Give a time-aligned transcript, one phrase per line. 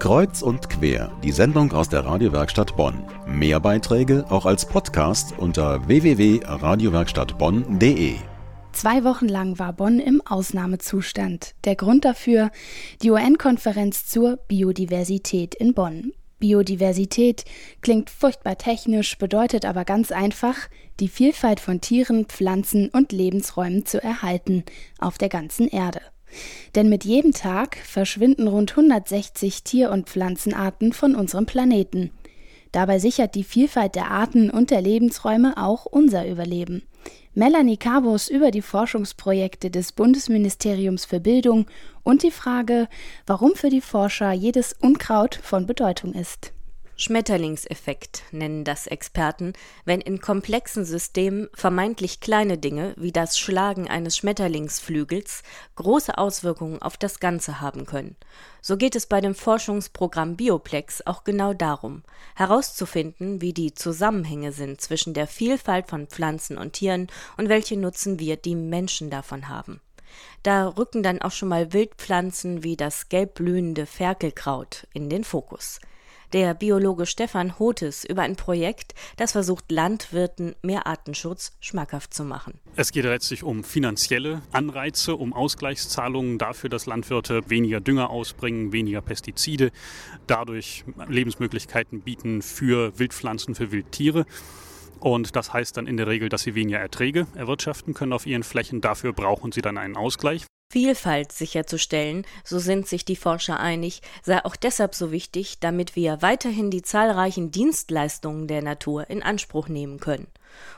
[0.00, 3.04] Kreuz und quer, die Sendung aus der Radiowerkstatt Bonn.
[3.26, 8.14] Mehr Beiträge auch als Podcast unter www.radiowerkstattbonn.de.
[8.72, 11.54] Zwei Wochen lang war Bonn im Ausnahmezustand.
[11.64, 12.50] Der Grund dafür
[13.02, 16.14] die UN-Konferenz zur Biodiversität in Bonn.
[16.38, 17.44] Biodiversität
[17.82, 20.56] klingt furchtbar technisch, bedeutet aber ganz einfach,
[20.98, 24.64] die Vielfalt von Tieren, Pflanzen und Lebensräumen zu erhalten
[24.98, 26.00] auf der ganzen Erde.
[26.74, 32.10] Denn mit jedem Tag verschwinden rund 160 Tier- und Pflanzenarten von unserem Planeten.
[32.72, 36.82] Dabei sichert die Vielfalt der Arten und der Lebensräume auch unser Überleben.
[37.34, 41.66] Melanie Cabos über die Forschungsprojekte des Bundesministeriums für Bildung
[42.02, 42.88] und die Frage,
[43.26, 46.52] warum für die Forscher jedes Unkraut von Bedeutung ist.
[47.00, 49.54] Schmetterlingseffekt nennen das Experten,
[49.86, 55.42] wenn in komplexen Systemen vermeintlich kleine Dinge wie das Schlagen eines Schmetterlingsflügels
[55.76, 58.16] große Auswirkungen auf das Ganze haben können.
[58.60, 62.02] So geht es bei dem Forschungsprogramm Bioplex auch genau darum,
[62.36, 67.06] herauszufinden, wie die Zusammenhänge sind zwischen der Vielfalt von Pflanzen und Tieren
[67.38, 69.80] und welche Nutzen wir, die Menschen davon haben.
[70.42, 75.80] Da rücken dann auch schon mal Wildpflanzen wie das gelbblühende Ferkelkraut in den Fokus
[76.32, 82.60] der Biologe Stefan Hotes über ein Projekt, das versucht, Landwirten mehr Artenschutz schmackhaft zu machen.
[82.76, 89.00] Es geht letztlich um finanzielle Anreize, um Ausgleichszahlungen dafür, dass Landwirte weniger Dünger ausbringen, weniger
[89.00, 89.70] Pestizide,
[90.26, 94.26] dadurch Lebensmöglichkeiten bieten für Wildpflanzen, für Wildtiere.
[95.00, 98.42] Und das heißt dann in der Regel, dass sie weniger Erträge erwirtschaften können auf ihren
[98.42, 98.80] Flächen.
[98.80, 100.44] Dafür brauchen sie dann einen Ausgleich.
[100.72, 106.22] Vielfalt sicherzustellen, so sind sich die Forscher einig, sei auch deshalb so wichtig, damit wir
[106.22, 110.28] weiterhin die zahlreichen Dienstleistungen der Natur in Anspruch nehmen können.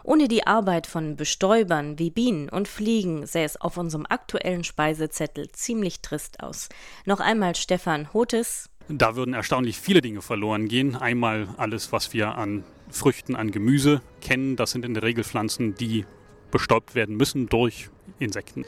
[0.03, 5.53] Ohne die Arbeit von Bestäubern wie Bienen und Fliegen sähe es auf unserem aktuellen Speisezettel
[5.53, 6.71] ziemlich trist aus.
[7.05, 8.71] Noch einmal Stefan Hotes.
[8.89, 10.97] Da würden erstaunlich viele Dinge verloren gehen.
[10.97, 14.57] Einmal alles, was wir an Früchten, an Gemüse kennen.
[14.57, 16.07] Das sind in der Regel Pflanzen, die
[16.51, 18.65] bestäubt werden müssen durch Insekten.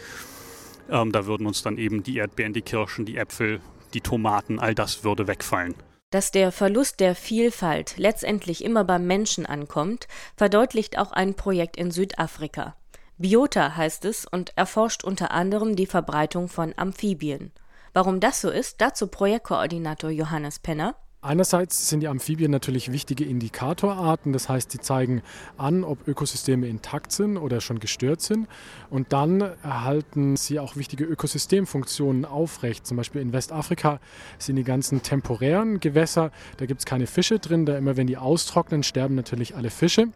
[0.90, 3.60] Ähm, da würden uns dann eben die Erdbeeren, die Kirschen, die Äpfel,
[3.94, 5.74] die Tomaten, all das würde wegfallen.
[6.10, 10.06] Dass der Verlust der Vielfalt letztendlich immer beim Menschen ankommt,
[10.36, 12.76] verdeutlicht auch ein Projekt in Südafrika.
[13.16, 17.52] Biota heißt es und erforscht unter anderem die Verbreitung von Amphibien.
[17.92, 20.96] Warum das so ist, dazu Projektkoordinator Johannes Penner.
[21.24, 25.22] Einerseits sind die Amphibien natürlich wichtige Indikatorarten, das heißt, sie zeigen
[25.56, 28.46] an, ob Ökosysteme intakt sind oder schon gestört sind.
[28.90, 32.86] Und dann erhalten sie auch wichtige Ökosystemfunktionen aufrecht.
[32.86, 34.00] Zum Beispiel in Westafrika
[34.38, 38.18] sind die ganzen temporären Gewässer, da gibt es keine Fische drin, da immer wenn die
[38.18, 40.08] austrocknen, sterben natürlich alle Fische.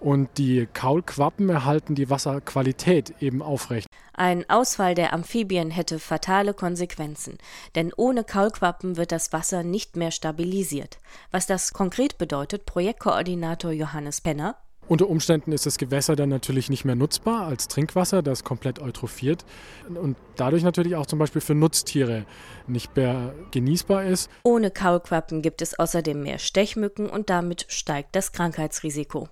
[0.00, 3.88] Und die Kaulquappen erhalten die Wasserqualität eben aufrecht.
[4.18, 7.36] Ein Ausfall der Amphibien hätte fatale Konsequenzen,
[7.74, 10.96] denn ohne Kaulquappen wird das Wasser nicht mehr stabilisiert.
[11.32, 14.56] Was das konkret bedeutet, Projektkoordinator Johannes Penner.
[14.88, 19.44] Unter Umständen ist das Gewässer dann natürlich nicht mehr nutzbar als Trinkwasser, das komplett eutrophiert
[19.88, 22.24] und dadurch natürlich auch zum Beispiel für Nutztiere
[22.66, 24.30] nicht mehr genießbar ist.
[24.44, 29.28] Ohne Kaulquappen gibt es außerdem mehr Stechmücken und damit steigt das Krankheitsrisiko.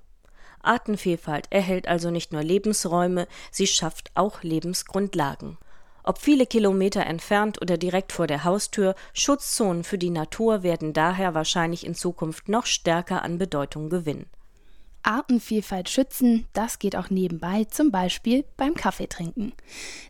[0.65, 5.59] Artenvielfalt erhält also nicht nur Lebensräume, sie schafft auch Lebensgrundlagen.
[6.03, 11.35] Ob viele Kilometer entfernt oder direkt vor der Haustür, Schutzzonen für die Natur werden daher
[11.35, 14.27] wahrscheinlich in Zukunft noch stärker an Bedeutung gewinnen.
[15.05, 19.53] Artenvielfalt schützen, das geht auch nebenbei, zum Beispiel beim Kaffeetrinken.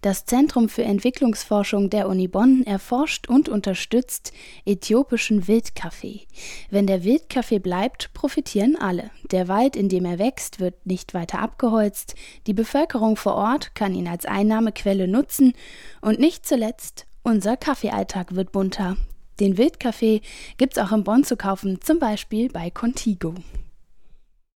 [0.03, 4.32] Das Zentrum für Entwicklungsforschung der Uni Bonn erforscht und unterstützt
[4.65, 6.27] äthiopischen Wildkaffee.
[6.71, 9.10] Wenn der Wildkaffee bleibt, profitieren alle.
[9.31, 12.15] Der Wald, in dem er wächst, wird nicht weiter abgeholzt,
[12.47, 15.55] die Bevölkerung vor Ort kann ihn als Einnahmequelle nutzen
[16.00, 18.97] und nicht zuletzt unser Kaffeealltag wird bunter.
[19.41, 20.21] Den Wildkaffee
[20.59, 23.34] gibt's auch in Bonn zu kaufen, zum Beispiel bei Contigo.